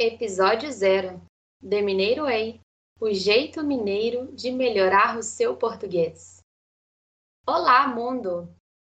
[0.00, 1.20] Episódio 0
[1.60, 2.60] The Mineiro Way
[3.00, 6.38] O jeito mineiro de melhorar o seu português.
[7.44, 8.48] Olá, mundo!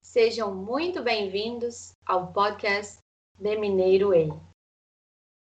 [0.03, 2.97] Sejam muito bem-vindos ao podcast
[3.41, 4.27] The Mineiro Way.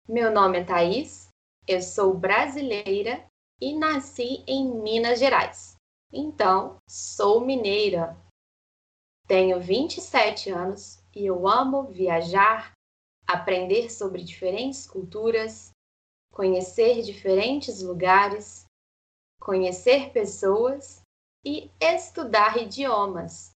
[0.10, 1.28] Meu nome é Thaís,
[1.68, 3.24] eu sou brasileira
[3.62, 5.76] e nasci em Minas Gerais.
[6.12, 8.18] Então, sou mineira.
[9.28, 12.74] Tenho 27 anos e eu amo viajar,
[13.28, 15.72] aprender sobre diferentes culturas,
[16.32, 18.66] conhecer diferentes lugares,
[19.40, 21.02] conhecer pessoas
[21.46, 23.52] e estudar idiomas.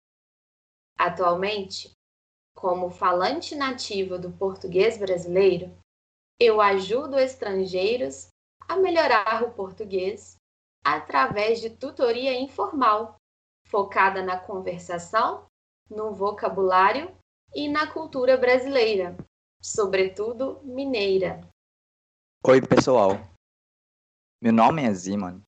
[0.98, 1.92] Atualmente,
[2.54, 5.76] como falante nativa do português brasileiro,
[6.40, 8.28] eu ajudo estrangeiros
[8.68, 10.36] a melhorar o português
[10.84, 13.16] através de tutoria informal,
[13.66, 15.46] focada na conversação,
[15.88, 17.14] no vocabulário
[17.54, 19.16] e na cultura brasileira,
[19.66, 21.40] sobretudo mineira.
[22.46, 23.14] Oi, pessoal.
[24.40, 25.42] Meu nome é Ziman.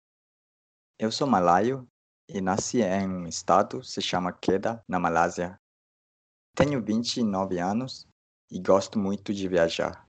[0.99, 1.87] Eu sou malaio
[2.29, 5.57] e nasci em um estado que se chama Kedah, na Malásia.
[6.57, 8.09] Tenho 29 anos
[8.51, 10.05] e gosto muito de viajar.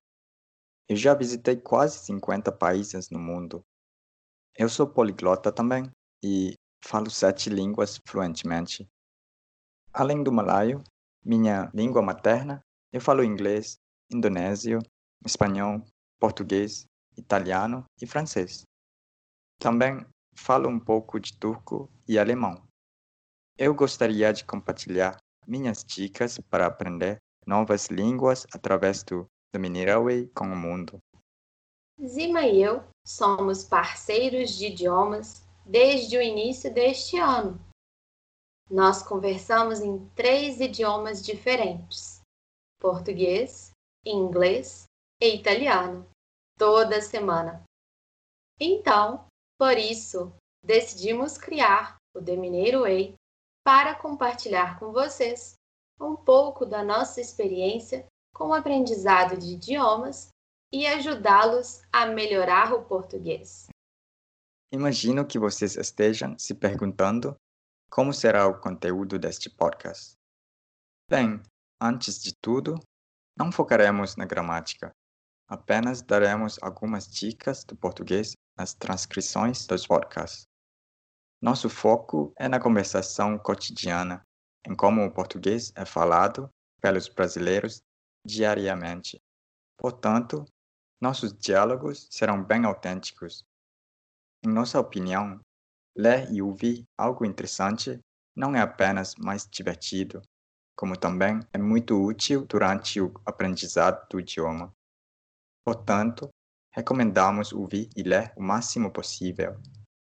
[0.88, 3.64] Eu já visitei quase 50 países no mundo.
[4.58, 5.84] Eu sou poliglota também
[6.24, 8.90] e falo sete línguas fluentemente.
[9.94, 10.84] Além do malaio,
[11.24, 12.60] minha língua materna,
[12.92, 13.78] eu falo inglês,
[14.12, 14.80] indonésio,
[15.26, 15.82] espanhol,
[16.20, 16.86] português,
[17.18, 18.64] italiano e francês.
[19.60, 22.64] Também falo um pouco de turco e alemão.
[23.58, 30.56] Eu gostaria de compartilhar minhas dicas para aprender novas línguas através do Way com o
[30.56, 31.00] mundo.
[32.06, 37.60] Zima e eu somos parceiros de idiomas desde o início deste ano.
[38.70, 42.22] Nós conversamos em três idiomas diferentes:
[42.80, 43.72] português,
[44.06, 44.86] inglês
[45.22, 46.08] e italiano,
[46.58, 47.64] toda semana.
[48.60, 49.26] Então,
[49.58, 50.34] por isso,
[50.64, 53.16] decidimos criar o The Mineiro Way
[53.64, 55.54] para compartilhar com vocês
[56.00, 60.30] um pouco da nossa experiência com o aprendizado de idiomas
[60.72, 63.68] e ajudá-los a melhorar o português.
[64.72, 67.36] Imagino que vocês estejam se perguntando
[67.90, 70.14] como será o conteúdo deste podcast.
[71.10, 71.42] Bem,
[71.82, 72.80] antes de tudo,
[73.40, 74.94] não focaremos na gramática.
[75.48, 80.46] Apenas daremos algumas dicas do português nas transcrições dos podcasts.
[81.42, 84.22] Nosso foco é na conversação cotidiana,
[84.68, 86.50] em como o português é falado
[86.82, 87.82] pelos brasileiros
[88.26, 89.22] diariamente.
[89.78, 90.44] Portanto,
[91.02, 93.46] nossos diálogos serão bem autênticos.
[94.46, 95.40] Em nossa opinião,
[95.96, 98.00] ler e ouvir algo interessante
[98.36, 100.22] não é apenas mais divertido,
[100.80, 104.74] como também é muito útil durante o aprendizado do idioma.
[105.66, 106.30] Portanto,
[106.74, 109.60] recomendamos ouvir e ler o máximo possível,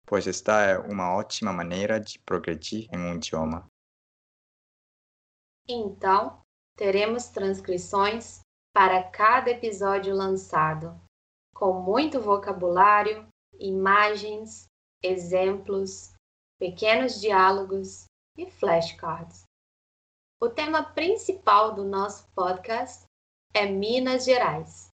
[0.06, 3.66] pois esta é uma ótima maneira de progredir em um idioma.
[5.68, 6.40] Então,
[6.76, 8.38] teremos transcrições
[8.72, 10.96] para cada episódio lançado,
[11.56, 13.26] com muito vocabulário,
[13.58, 14.66] imagens,
[15.02, 16.14] exemplos,
[16.60, 18.04] pequenos diálogos
[18.38, 19.42] e flashcards.
[20.42, 23.04] O tema principal do nosso podcast
[23.54, 24.88] é Minas Gerais.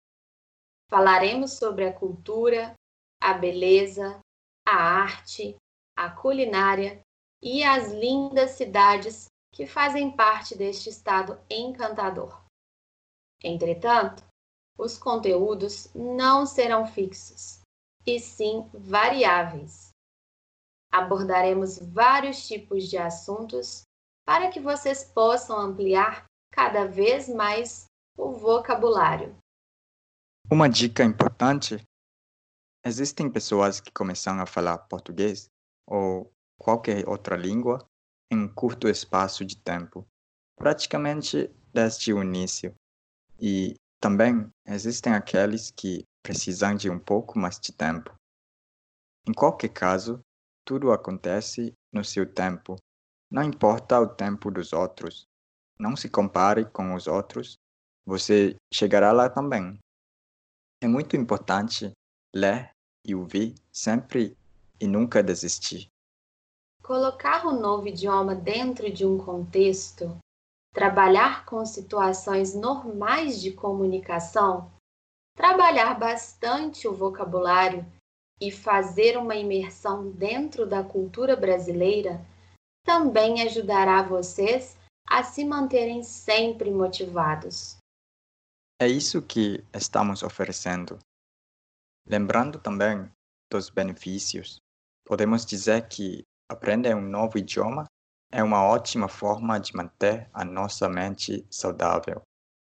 [0.90, 2.74] Falaremos sobre a cultura,
[3.22, 4.18] a beleza,
[4.66, 5.54] a arte,
[5.96, 7.00] a culinária
[7.40, 12.42] e as lindas cidades que fazem parte deste estado encantador.
[13.40, 14.24] Entretanto,
[14.76, 17.60] os conteúdos não serão fixos,
[18.04, 19.90] e sim variáveis.
[20.92, 23.85] Abordaremos vários tipos de assuntos
[24.26, 27.86] para que vocês possam ampliar cada vez mais
[28.18, 29.36] o vocabulário.
[30.50, 31.82] Uma dica importante:
[32.84, 35.48] existem pessoas que começam a falar português
[35.86, 37.86] ou qualquer outra língua
[38.30, 40.04] em um curto espaço de tempo,
[40.56, 42.74] praticamente desde o início.
[43.40, 48.12] E também existem aqueles que precisam de um pouco mais de tempo.
[49.28, 50.20] Em qualquer caso,
[50.64, 52.76] tudo acontece no seu tempo.
[53.36, 55.28] Não importa o tempo dos outros.
[55.78, 57.58] Não se compare com os outros.
[58.06, 59.78] Você chegará lá também.
[60.82, 61.92] É muito importante
[62.34, 62.70] ler
[63.06, 64.34] e ouvir sempre
[64.80, 65.86] e nunca desistir.
[66.82, 70.16] Colocar o novo idioma dentro de um contexto
[70.72, 74.72] trabalhar com situações normais de comunicação,
[75.36, 77.84] trabalhar bastante o vocabulário
[78.40, 82.24] e fazer uma imersão dentro da cultura brasileira
[82.86, 87.76] também ajudará vocês a se manterem sempre motivados.
[88.80, 90.98] É isso que estamos oferecendo
[92.08, 93.10] Lembrando também
[93.50, 94.58] dos benefícios,
[95.04, 97.84] podemos dizer que aprender um novo idioma
[98.32, 102.22] é uma ótima forma de manter a nossa mente saudável,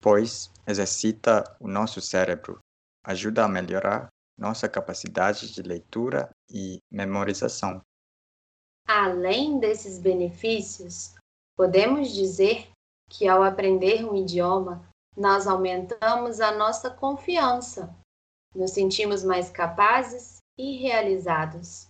[0.02, 2.60] pois exercita o nosso cérebro,
[3.06, 7.82] ajuda a melhorar nossa capacidade de leitura e memorização.
[8.94, 11.16] Além desses benefícios,
[11.56, 12.70] podemos dizer
[13.10, 14.86] que ao aprender um idioma,
[15.16, 17.96] nós aumentamos a nossa confiança,
[18.54, 21.86] nos sentimos mais capazes e realizados.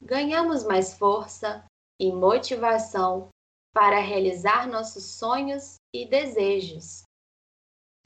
[0.00, 1.64] Ganhamos mais força
[2.00, 3.28] e motivação
[3.74, 7.02] para realizar nossos sonhos e desejos.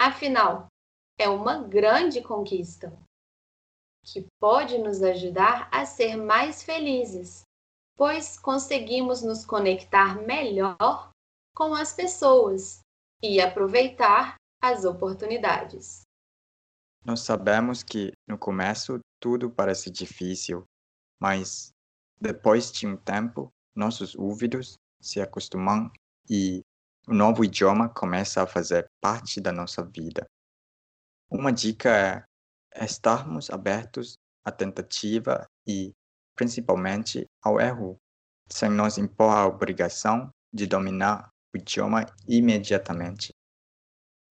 [0.00, 0.66] Afinal,
[1.18, 2.90] é uma grande conquista
[4.02, 7.44] que pode nos ajudar a ser mais felizes,
[7.96, 11.10] pois conseguimos nos conectar melhor
[11.54, 12.80] com as pessoas
[13.22, 16.02] e aproveitar as oportunidades.
[17.04, 20.64] Nós sabemos que no começo tudo parece difícil,
[21.20, 21.70] mas
[22.20, 25.90] depois de um tempo nossos ouvidos se acostumam
[26.30, 26.62] e
[27.08, 30.24] o novo idioma começa a fazer parte da nossa vida.
[31.28, 32.24] Uma dica
[32.74, 35.92] é estarmos abertos à tentativa e,
[36.42, 37.96] principalmente, ao erro,
[38.50, 43.32] sem nos impor a obrigação de dominar o idioma imediatamente.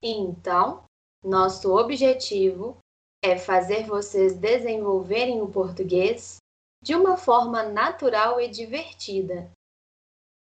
[0.03, 0.83] Então,
[1.23, 2.77] nosso objetivo
[3.23, 6.37] é fazer vocês desenvolverem o português
[6.83, 9.49] de uma forma natural e divertida.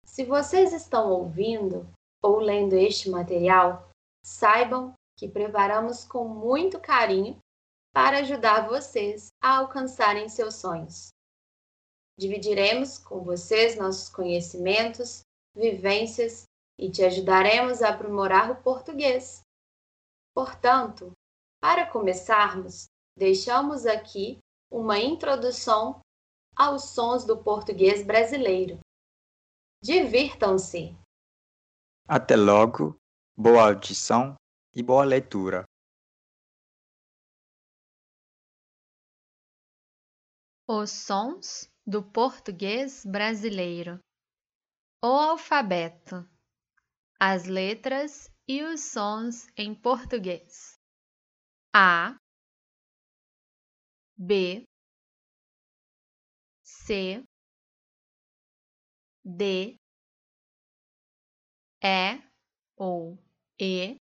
[0.06, 1.86] Se vocês estão ouvindo
[2.22, 3.90] ou lendo este material,
[4.24, 7.36] saibam que preparamos com muito carinho
[7.92, 11.10] para ajudar vocês a alcançarem seus sonhos.
[12.18, 15.22] Dividiremos com vocês nossos conhecimentos,
[15.54, 19.40] vivências e te ajudaremos a aprimorar o português.
[20.34, 21.12] Portanto,
[21.60, 24.38] para começarmos, deixamos aqui
[24.68, 26.00] uma introdução
[26.56, 28.80] aos sons do português brasileiro.
[29.80, 30.98] Divirtam-se!
[32.08, 32.96] Até logo,
[33.36, 34.34] boa audição
[34.74, 35.64] e boa leitura.
[40.66, 43.98] Os sons do português brasileiro.
[45.02, 46.16] O alfabeto.
[47.18, 50.78] As letras e os sons em português.
[51.74, 52.14] A.
[54.18, 54.64] B.
[56.62, 57.24] C.
[59.24, 59.78] D.
[61.82, 62.22] E.
[62.76, 63.18] Ou
[63.58, 63.96] E.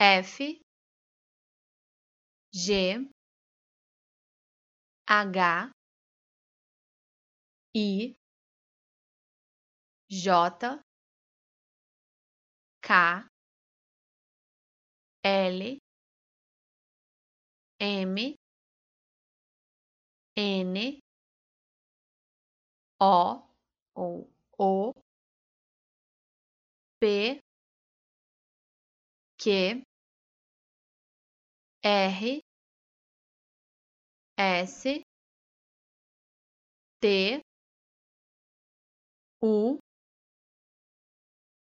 [0.00, 0.60] F.
[2.52, 3.15] G
[5.08, 5.36] H
[7.74, 8.16] I
[10.08, 10.30] J
[12.82, 13.22] K
[15.24, 15.78] L
[17.80, 18.16] M
[20.36, 21.00] N
[23.00, 23.42] O
[23.96, 24.92] ou O
[27.00, 27.40] P
[29.38, 29.82] Q
[31.84, 32.45] R
[34.38, 34.84] S
[37.00, 37.40] T
[39.42, 39.78] U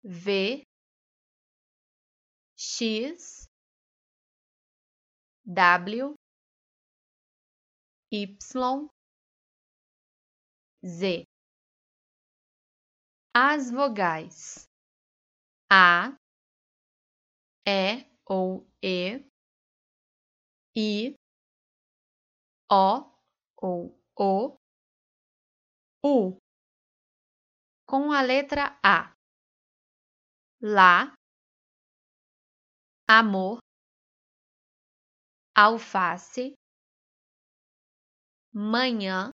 [0.03, 0.63] V
[2.55, 3.47] X
[5.45, 6.15] W
[8.11, 8.89] Y
[10.85, 11.25] Z.
[13.35, 14.67] As vogais
[15.69, 16.15] A,
[17.65, 19.19] E ou E,
[20.75, 21.15] I,
[22.69, 23.11] O
[23.61, 24.57] ou O,
[26.03, 26.37] U.
[27.85, 29.13] Com a letra A.
[30.61, 31.13] Lá,
[33.07, 33.59] amor,
[35.55, 36.55] alface,
[38.53, 39.31] manhã,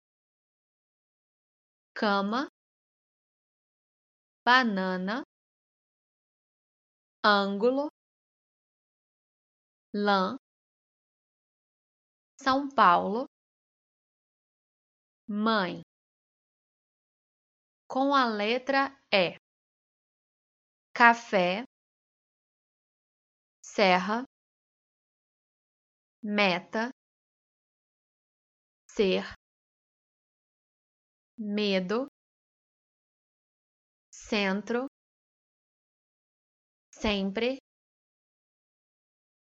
[1.94, 2.48] cama,
[4.44, 5.24] banana,
[7.24, 7.88] ângulo,
[9.92, 10.36] lã,
[12.44, 13.24] São Paulo,
[15.26, 15.80] mãe.
[17.88, 19.38] Com a letra E.
[20.92, 21.64] Café,
[23.62, 24.24] serra,
[26.22, 26.90] meta,
[28.94, 29.24] ser,
[31.38, 32.08] medo,
[34.12, 34.86] centro,
[36.92, 37.56] sempre,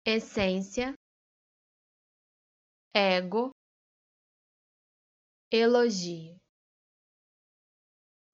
[0.06, 0.94] essência,
[2.96, 3.52] ego,
[5.50, 6.36] elogio.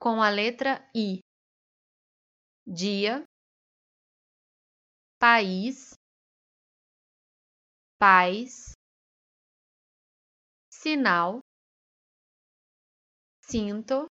[0.07, 1.21] Com a letra I,
[2.66, 3.25] dia,
[5.19, 5.95] país,
[7.99, 8.75] pais,
[10.71, 11.40] sinal,
[13.49, 14.09] cinto,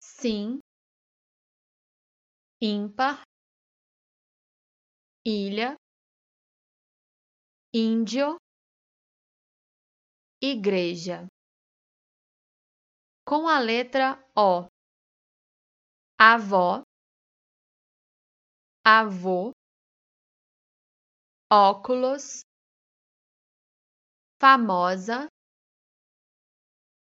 [0.00, 0.60] sim,
[2.60, 3.22] ímpar,
[5.24, 5.76] ilha,
[7.74, 8.38] índio,
[10.52, 11.26] igreja.
[13.26, 14.68] Com a letra O,
[16.18, 16.82] avó,
[18.84, 19.52] avô,
[21.50, 22.44] óculos,
[24.40, 25.26] famosa,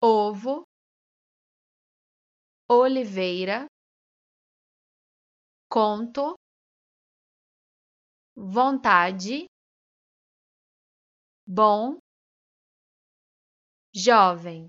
[0.03, 0.65] ovo,
[2.69, 3.67] oliveira,
[5.69, 6.37] conto,
[8.37, 9.47] vontade,
[11.47, 11.99] bom,
[13.95, 14.67] jovem.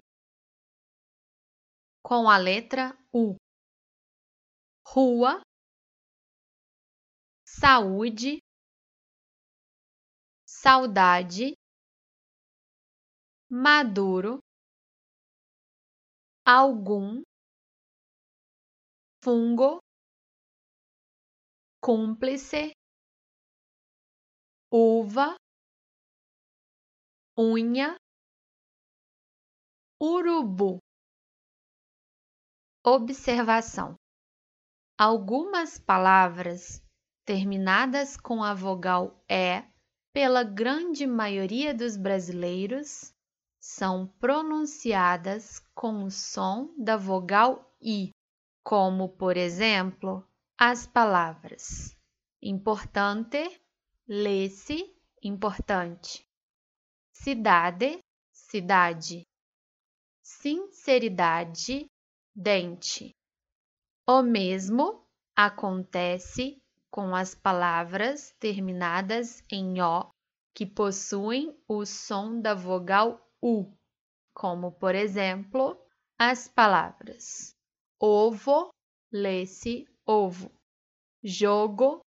[2.03, 3.36] Com a letra U.
[4.88, 5.41] Rua,
[7.44, 8.38] saúde,
[10.46, 11.55] saudade,
[13.50, 14.38] maduro,
[16.46, 17.24] algum,
[19.24, 19.79] fungo,
[21.82, 22.72] cúmplice,
[24.72, 25.36] uva,
[27.36, 27.96] unha,
[30.05, 30.77] urubu.
[32.83, 33.95] Observação:
[34.95, 36.79] algumas palavras
[37.25, 39.63] terminadas com a vogal E,
[40.13, 43.12] pela grande maioria dos brasileiros,
[43.59, 48.12] são pronunciadas com o som da vogal I,
[48.63, 50.24] como, por exemplo,
[50.55, 51.97] as palavras.
[52.39, 53.59] Importante,
[54.07, 56.24] lê-se, importante,
[57.12, 57.97] cidade,
[58.31, 59.25] cidade,
[60.46, 61.88] sinceridade,
[62.36, 63.10] dente.
[64.08, 65.04] O mesmo
[65.36, 66.62] acontece
[66.92, 70.12] com as palavras terminadas em O
[70.54, 73.74] que possuem o som da vogal U,
[74.36, 75.84] como por exemplo
[76.16, 77.56] as palavras
[78.00, 78.70] ovo,
[79.12, 80.52] lê-se ovo,
[81.24, 82.02] jogo,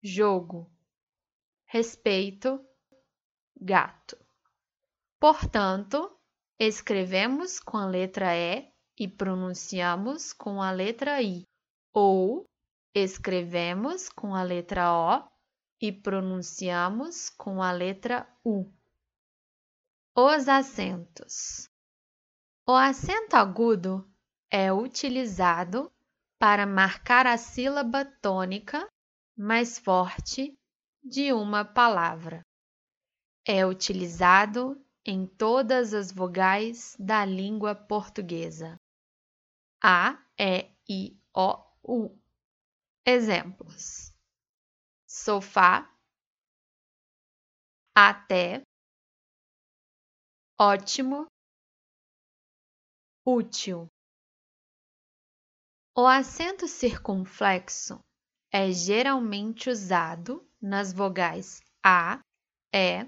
[0.00, 0.70] jogo,
[1.66, 2.64] respeito,
[3.60, 4.16] gato.
[5.18, 6.19] Portanto,
[6.60, 11.42] escrevemos com a letra E e pronunciamos com a letra I,
[11.94, 12.44] ou
[12.94, 15.30] Escrevemos com a letra O
[15.80, 18.68] e pronunciamos com a letra U.
[20.16, 21.68] Os acentos.
[22.66, 24.04] O acento agudo
[24.50, 25.88] é utilizado
[26.36, 28.88] para marcar a sílaba tônica
[29.38, 30.52] mais forte
[31.00, 32.42] de uma palavra.
[33.46, 38.76] É utilizado em todas as vogais da língua portuguesa.
[39.82, 42.18] A, E, I, O, U.
[43.06, 44.12] Exemplos:
[45.08, 45.90] sofá,
[47.94, 48.62] até,
[50.58, 51.26] ótimo,
[53.26, 53.88] útil.
[55.96, 58.00] O acento circunflexo
[58.52, 62.20] é geralmente usado nas vogais A,
[62.72, 63.06] E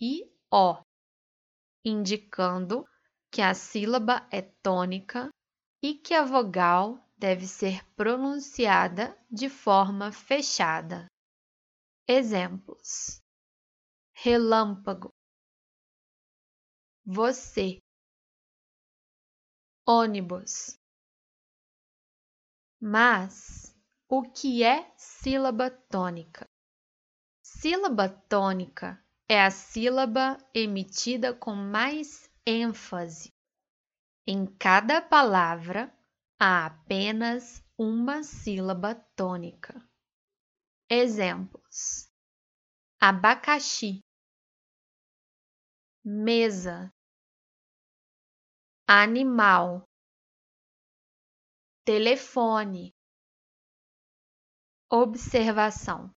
[0.00, 0.82] e O,
[1.84, 2.84] indicando
[3.30, 5.28] que a sílaba é tônica
[5.82, 11.06] e que a vogal deve ser pronunciada de forma fechada.
[12.06, 13.20] Exemplos:
[14.12, 15.10] relâmpago,
[17.04, 17.78] você,
[19.86, 20.78] ônibus.
[22.80, 23.74] Mas
[24.08, 26.46] o que é sílaba tônica?
[27.42, 33.30] Sílaba tônica é a sílaba emitida com mais ênfase.
[34.26, 35.94] Em cada palavra
[36.40, 39.86] há apenas uma sílaba tônica.
[40.90, 42.10] Exemplos:
[42.98, 44.00] abacaxi,
[46.02, 46.90] mesa,
[48.86, 49.84] animal,
[51.84, 52.94] telefone.
[54.90, 56.10] Observação: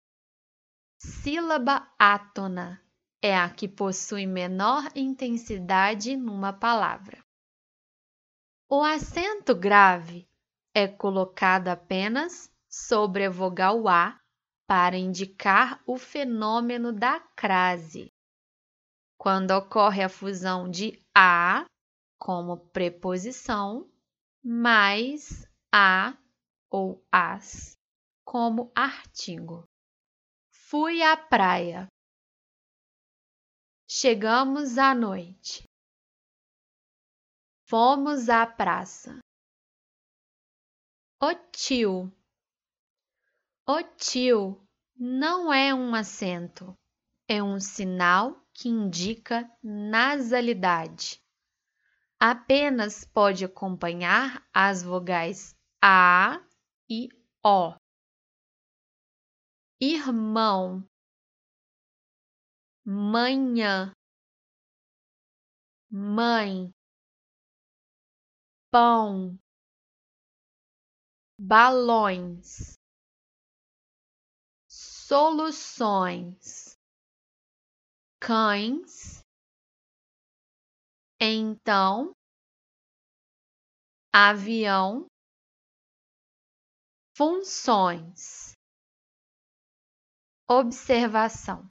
[1.00, 2.80] sílaba átona
[3.22, 7.22] é a que possui menor intensidade numa palavra.
[8.68, 10.28] O acento grave
[10.74, 14.20] é colocado apenas sobre a vogal A
[14.66, 18.12] para indicar o fenômeno da crase.
[19.18, 21.66] Quando ocorre a fusão de a
[22.16, 23.90] como preposição
[24.42, 26.16] mais a
[26.70, 27.76] ou as
[28.24, 29.64] como artigo.
[30.52, 31.88] Fui à praia.
[33.92, 35.64] Chegamos à noite.
[37.66, 39.18] Fomos à praça.
[41.20, 42.08] O tio.
[43.66, 46.72] O tio não é um acento,
[47.26, 51.20] é um sinal que indica nasalidade.
[52.16, 56.40] Apenas pode acompanhar as vogais A
[56.88, 57.08] e
[57.44, 57.74] O.
[59.80, 60.88] Irmão,
[62.92, 63.92] manhã,
[65.88, 66.72] mãe,
[68.68, 69.38] pão,
[71.38, 72.74] balões,
[74.68, 76.76] soluções,
[78.20, 79.22] cães,
[81.20, 82.12] então,
[84.12, 85.06] avião,
[87.16, 88.54] funções.
[90.48, 91.70] Observação: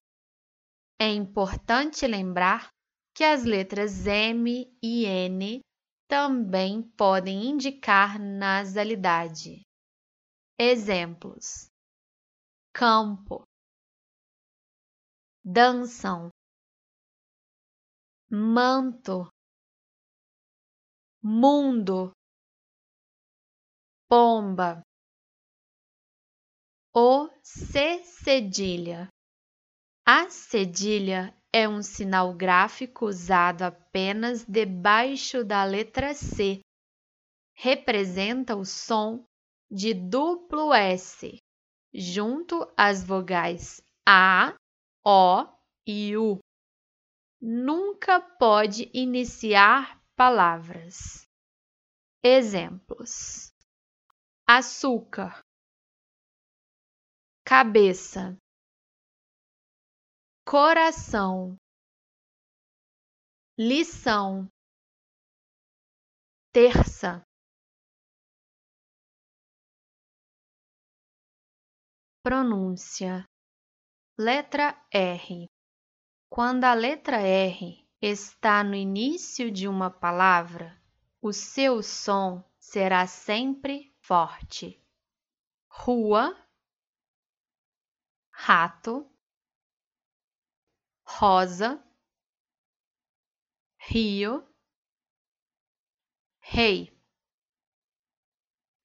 [1.01, 2.69] é importante lembrar
[3.15, 5.61] que as letras M e N
[6.09, 9.61] também podem indicar nasalidade.
[10.59, 11.69] Exemplos:
[12.73, 13.43] campo,
[15.43, 16.29] dançam,
[18.29, 19.29] manto,
[21.23, 22.11] mundo,
[24.09, 24.81] pomba,
[26.93, 29.07] o C cedilha.
[30.11, 36.61] A cedilha é um sinal gráfico usado apenas debaixo da letra C.
[37.53, 39.23] Representa o som
[39.69, 41.37] de duplo S
[41.93, 44.55] junto às vogais A,
[45.05, 45.45] O
[45.85, 46.39] e U.
[47.39, 51.21] Nunca pode iniciar palavras.
[52.23, 53.53] Exemplos:
[54.47, 55.39] açúcar,
[57.45, 58.35] cabeça,
[60.51, 61.55] coração,
[63.55, 64.49] lição,
[66.51, 67.23] terça,
[72.23, 73.23] pronúncia,
[74.17, 75.45] letra R.
[76.27, 80.75] Quando a letra R está no início de uma palavra,
[81.21, 84.83] o seu som será sempre forte.
[85.69, 86.35] Rua,
[88.33, 89.07] rato,
[91.10, 91.84] rosa,
[93.78, 94.48] rio,
[96.39, 96.95] rei.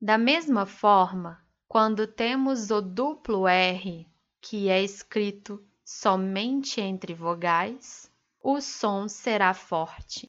[0.00, 4.08] Da mesma forma, quando temos o duplo R,
[4.40, 8.10] que é escrito somente entre vogais,
[8.40, 10.28] o som será forte.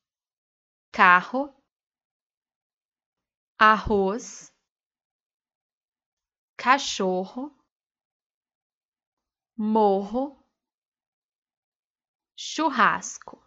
[0.92, 1.56] Carro,
[3.58, 4.54] arroz,
[6.58, 7.52] cachorro,
[9.58, 10.45] morro,
[12.48, 13.44] churrasco.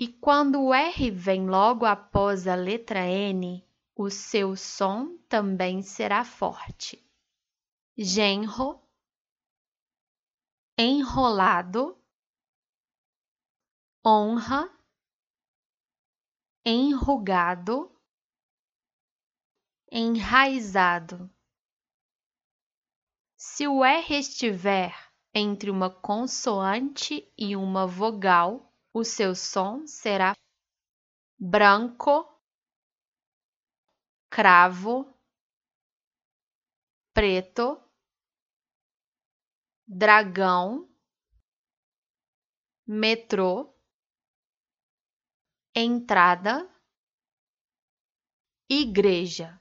[0.00, 3.62] E quando o R vem logo após a letra N,
[3.94, 7.04] o seu som também será forte.
[7.96, 8.80] Genro,
[10.78, 12.00] enrolado,
[14.06, 14.72] honra,
[16.64, 17.92] enrugado,
[19.90, 21.30] enraizado.
[23.36, 30.34] Se o R estiver entre uma consoante e uma vogal, o seu som será
[31.38, 32.26] branco,
[34.30, 35.14] cravo,
[37.14, 37.80] preto,
[39.86, 40.88] dragão,
[42.86, 43.72] metrô,
[45.74, 46.68] entrada,
[48.68, 49.60] igreja.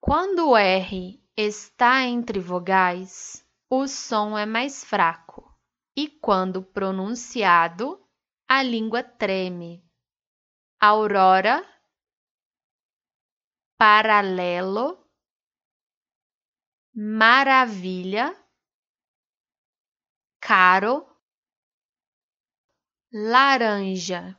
[0.00, 5.50] Quando o R está entre vogais, o som é mais fraco
[5.96, 8.06] e, quando pronunciado,
[8.46, 9.82] a língua treme.
[10.78, 11.66] Aurora,
[13.78, 15.08] paralelo,
[16.94, 18.36] maravilha,
[20.38, 21.06] caro,
[23.10, 24.38] laranja.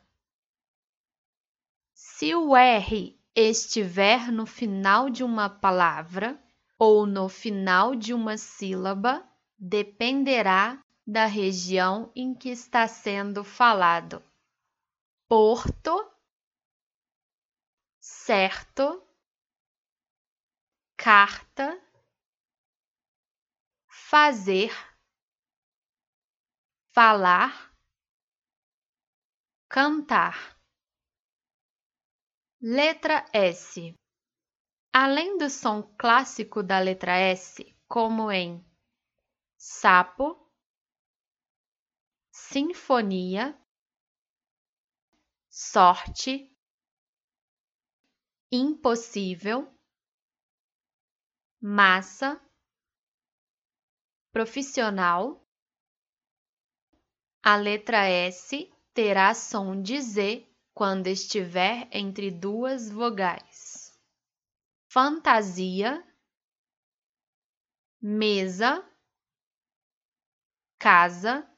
[1.96, 6.43] Se o R estiver no final de uma palavra,
[6.78, 14.24] ou no final de uma sílaba dependerá da região em que está sendo falado.
[15.28, 16.12] Porto,
[18.00, 19.06] certo,
[20.98, 21.82] carta,
[23.88, 24.72] fazer,
[26.94, 27.74] falar,
[29.70, 30.58] cantar.
[32.62, 33.94] Letra S
[34.96, 38.64] Além do som clássico da letra S, como em
[39.58, 40.48] sapo,
[42.32, 43.58] sinfonia,
[45.50, 46.56] sorte,
[48.52, 49.68] impossível,
[51.60, 52.40] massa,
[54.32, 55.44] profissional.
[57.42, 63.73] A letra S terá som de Z quando estiver entre duas vogais.
[64.94, 66.06] Fantasia,
[68.00, 68.88] mesa,
[70.78, 71.50] casa,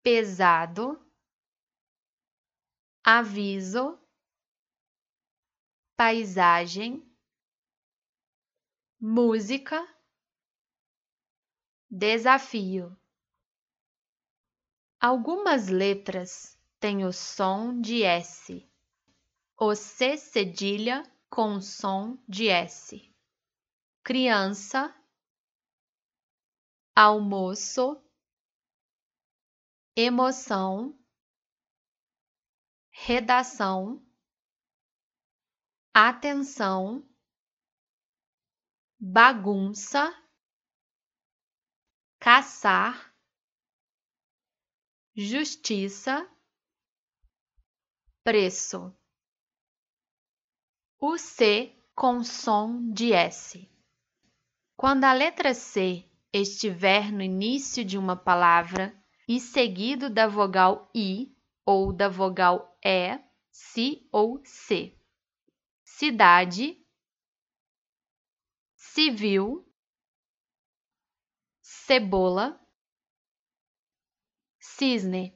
[0.00, 1.04] pesado,
[3.02, 3.98] aviso,
[5.96, 7.04] paisagem,
[9.00, 9.84] música,
[11.90, 12.96] desafio.
[15.00, 18.64] Algumas letras têm o som de S.
[19.58, 23.08] O C cedilha com som de S.
[24.02, 24.92] Criança,
[26.94, 28.02] almoço,
[29.94, 30.98] emoção,
[32.90, 34.04] redação,
[35.94, 37.08] atenção,
[38.98, 40.12] bagunça,
[42.18, 43.14] caçar,
[45.14, 46.28] justiça,
[48.24, 48.99] preço.
[51.02, 53.66] O C com som de S.
[54.76, 58.94] Quando a letra C estiver no início de uma palavra
[59.26, 61.34] e seguido da vogal I
[61.64, 63.18] ou da vogal E,
[63.50, 64.94] si ou C.
[65.82, 66.78] Cidade,
[68.76, 69.66] civil,
[71.62, 72.60] cebola,
[74.58, 75.34] cisne.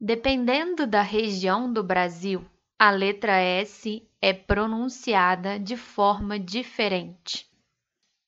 [0.00, 2.44] Dependendo da região do Brasil,
[2.82, 7.46] a letra S é pronunciada de forma diferente.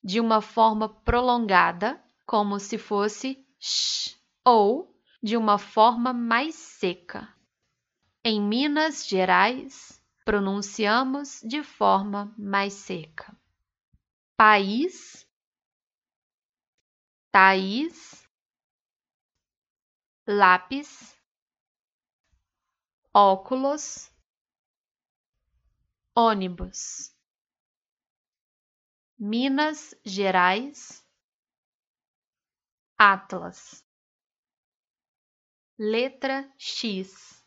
[0.05, 7.35] De uma forma prolongada, como se fosse sh, ou de uma forma mais seca.
[8.23, 13.35] Em Minas Gerais, pronunciamos de forma mais seca.
[14.37, 15.27] País,
[17.31, 18.29] Thaís,
[20.27, 21.17] lápis,
[23.15, 24.12] óculos,
[26.15, 27.15] ônibus.
[29.19, 31.03] Minas Gerais,
[32.99, 33.83] Atlas.
[35.79, 37.43] Letra X.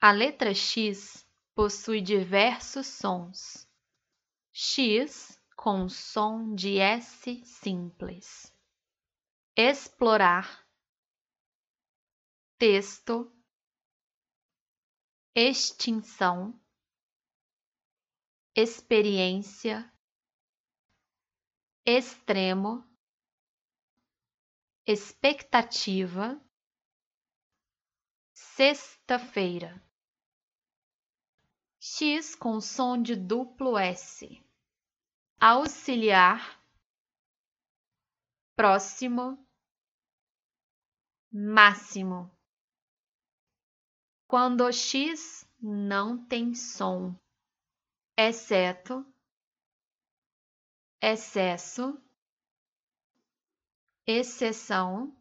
[0.00, 3.68] A letra X possui diversos sons.
[4.52, 8.52] X com som de S simples.
[9.56, 10.66] Explorar.
[12.58, 13.32] Texto.
[15.34, 16.58] Extinção.
[18.60, 19.88] Experiência.
[21.86, 22.84] Extremo.
[24.84, 26.44] Expectativa.
[28.34, 29.80] Sexta-feira.
[31.78, 34.26] X com som de duplo S.
[35.40, 36.60] Auxiliar.
[38.56, 39.38] Próximo.
[41.30, 42.28] Máximo.
[44.26, 47.16] Quando X não tem som,
[48.20, 49.06] exceto,
[51.00, 52.02] excesso,
[54.04, 55.16] exceção,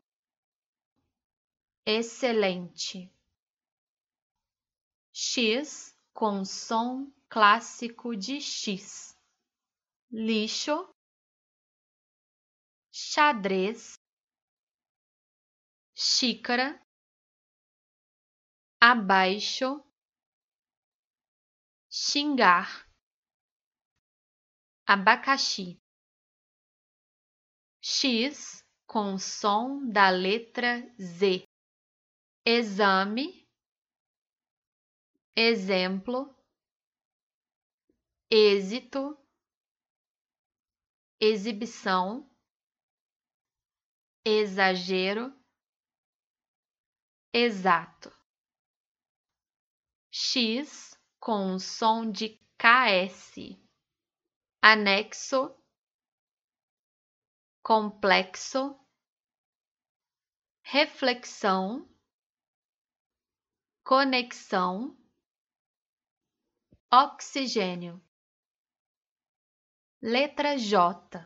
[1.86, 3.13] excelente.
[5.13, 9.15] X com som clássico de X,
[10.10, 10.91] lixo,
[12.91, 13.99] xadrez,
[15.93, 16.83] xícara,
[18.81, 19.83] abaixo,
[21.89, 22.87] xingar,
[24.88, 25.78] abacaxi.
[27.82, 31.43] X com som da letra Z.
[32.45, 33.45] Exame
[35.36, 36.34] exemplo,
[38.32, 39.15] êxito,
[41.19, 42.28] exibição,
[44.26, 45.32] exagero,
[47.32, 48.12] exato.
[50.12, 53.66] X com som de KS,
[54.69, 55.56] anexo,
[57.63, 58.77] complexo,
[60.62, 61.88] reflexão,
[63.82, 64.97] conexão
[66.91, 68.03] Oxigênio.
[70.01, 71.25] Letra J.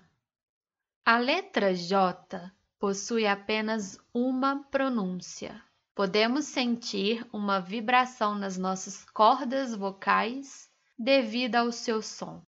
[1.03, 5.63] A letra J possui apenas uma pronúncia.
[5.95, 12.45] Podemos sentir uma vibração nas nossas cordas vocais devido ao seu som.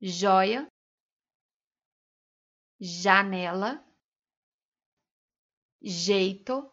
[0.00, 0.68] Joia,
[2.80, 3.84] janela,
[5.82, 6.72] jeito,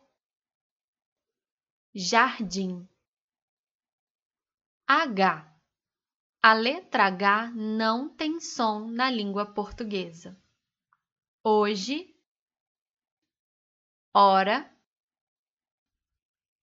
[1.93, 2.87] jardim.
[4.87, 5.51] H.
[6.43, 10.39] A letra H não tem som na língua portuguesa.
[11.43, 12.15] Hoje,
[14.13, 14.71] hora,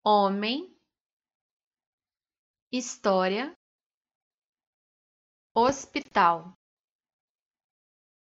[0.05, 0.73] homem,
[2.71, 3.53] história,
[5.55, 6.55] hospital.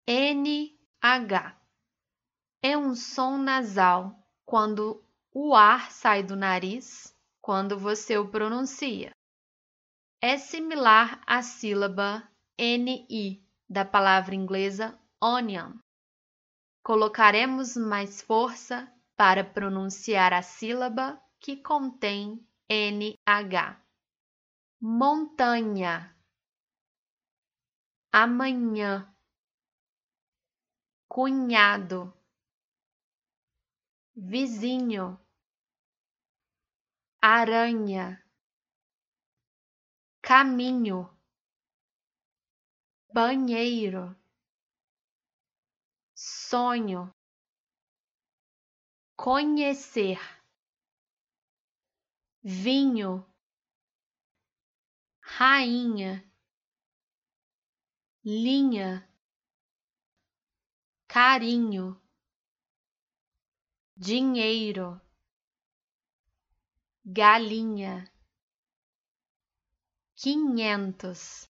[0.08, 1.56] NH
[2.60, 5.00] é um som nasal quando
[5.32, 9.12] o ar sai do nariz quando você o pronuncia.
[10.20, 15.78] É similar à sílaba NI da palavra inglesa onion.
[16.82, 23.80] Colocaremos mais força para pronunciar a sílaba que contém NH.
[24.80, 26.13] Montanha.
[28.16, 29.12] Amanhã.
[31.08, 32.14] Cunhado.
[34.14, 35.18] Vizinho.
[37.20, 38.24] Aranha.
[40.22, 41.10] Caminho,
[43.12, 44.16] banheiro,
[46.14, 47.12] sonho,
[49.14, 50.18] conhecer,
[52.42, 53.26] vinho,
[55.20, 56.24] rainha,
[58.24, 59.06] linha,
[61.06, 62.00] carinho,
[63.94, 64.98] dinheiro,
[67.04, 68.10] galinha
[70.16, 71.46] quinhentos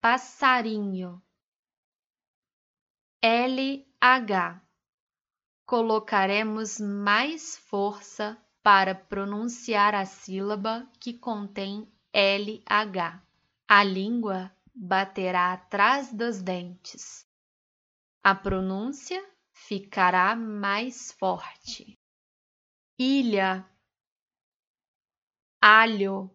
[0.00, 1.22] passarinho
[3.22, 4.60] LH
[5.64, 13.22] colocaremos mais força para pronunciar a sílaba que contém LH.
[13.68, 17.26] A língua baterá atrás dos dentes.
[18.22, 21.98] A pronúncia ficará mais forte.
[22.98, 23.68] Ilha,
[25.60, 26.30] alho,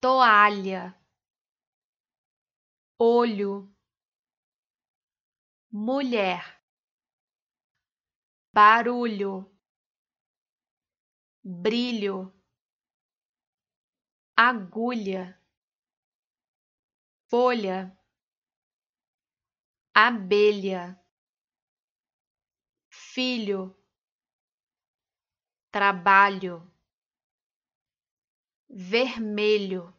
[0.00, 0.94] toalha,
[2.98, 3.72] olho,
[5.70, 6.60] mulher,
[8.52, 9.50] barulho,
[11.44, 12.32] brilho,
[14.36, 15.37] agulha,
[17.28, 17.96] folha,
[19.94, 20.98] abelha,
[22.88, 23.76] filho,
[25.70, 26.66] trabalho.
[28.70, 29.94] Vermelho,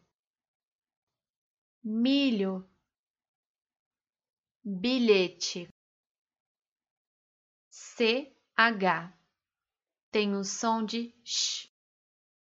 [1.84, 2.70] milho,
[4.63, 5.68] bilhete.
[7.72, 9.12] CH
[10.12, 11.68] tem o som de sh,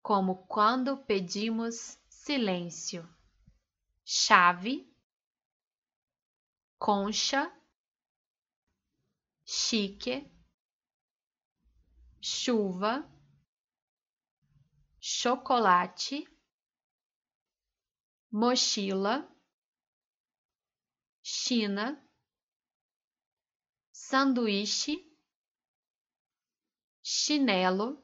[0.01, 3.14] como quando pedimos silêncio.
[4.05, 4.87] Chave,
[6.79, 7.51] concha,
[9.45, 10.31] chique,
[12.21, 13.15] chuva
[15.01, 16.27] chocolate,
[18.31, 19.29] mochila,
[21.23, 22.03] China,
[23.93, 24.95] sanduíche,
[27.03, 28.03] chinelo,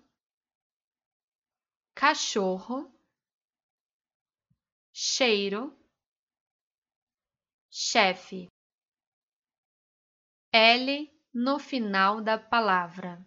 [1.95, 2.93] cachorro,
[4.93, 5.80] cheiro,
[7.71, 8.49] chefe.
[10.53, 13.25] L no final da palavra.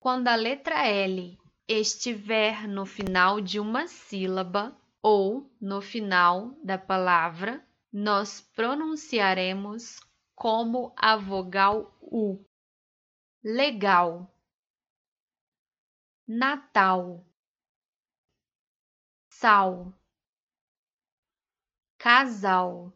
[0.00, 7.64] Quando a letra L estiver no final de uma sílaba ou no final da palavra,
[7.92, 10.00] nós pronunciaremos
[10.34, 12.44] como a vogal U.
[13.44, 14.28] Legal,
[16.26, 17.24] Natal,
[19.30, 19.94] sal,
[21.96, 22.95] casal,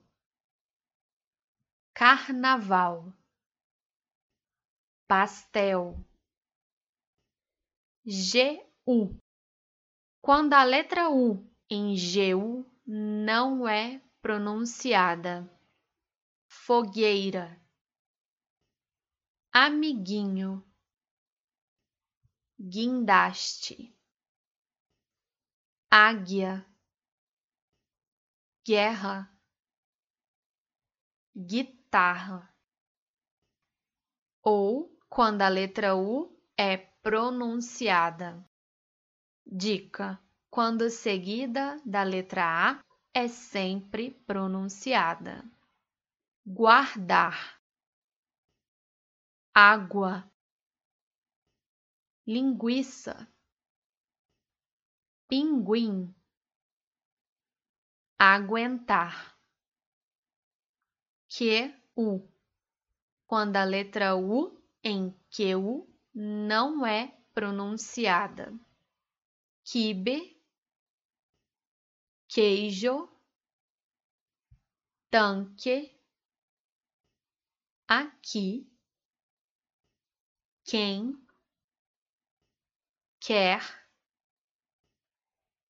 [2.00, 3.12] carnaval,
[5.06, 6.02] pastel.
[8.06, 9.20] GU.
[10.22, 15.46] Quando a letra U em GU não é pronunciada.
[16.48, 17.60] Fogueira,
[19.52, 20.64] amiguinho,
[22.58, 23.94] guindaste,
[25.90, 26.66] águia,
[28.64, 29.30] guerra,
[31.36, 31.79] guitarra.
[34.42, 38.48] Ou quando a letra U é pronunciada.
[39.44, 45.44] Dica: quando seguida da letra A, é sempre pronunciada.
[46.46, 47.60] Guardar,
[49.54, 50.30] água,
[52.26, 53.28] linguiça,
[55.28, 56.14] pinguim,
[58.18, 59.36] aguentar.
[61.28, 62.28] Que u.
[63.26, 68.52] Quando a letra U em que u não é pronunciada.
[69.62, 70.40] Quibe,
[72.26, 73.08] queijo,
[75.10, 75.96] tanque,
[77.86, 78.66] aqui,
[80.64, 81.14] quem,
[83.20, 83.60] quer,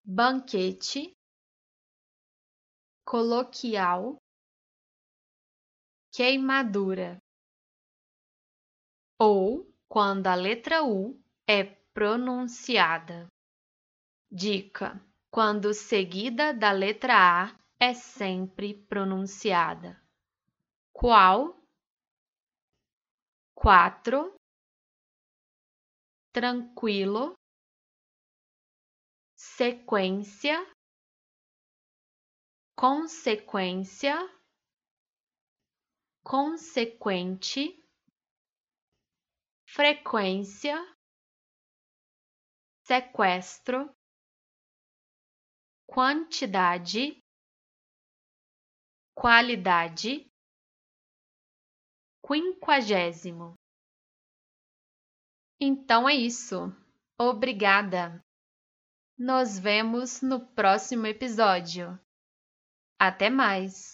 [0.04, 1.16] banquete,
[3.04, 4.22] coloquial,
[6.12, 7.18] queimadura.
[9.18, 13.26] Ou quando a letra U é pronunciada.
[14.30, 20.00] Dica: quando seguida da letra A é sempre pronunciada.
[20.92, 21.56] Qual?
[23.54, 24.34] Quatro.
[26.32, 27.34] Tranquilo.
[29.36, 30.66] Sequência.
[32.76, 34.39] Consequência.
[36.22, 37.82] Consequente.
[39.66, 40.76] Frequência.
[42.84, 43.88] Sequestro
[45.90, 47.20] quantidade,
[49.12, 50.30] qualidade,
[52.24, 53.54] quinquagésimo.
[55.60, 56.72] Então é isso.
[57.18, 58.22] Obrigada.
[59.18, 61.98] Nos vemos no próximo episódio.
[62.96, 63.88] Até mais!